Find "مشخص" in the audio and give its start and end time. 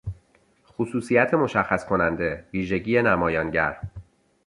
1.33-1.85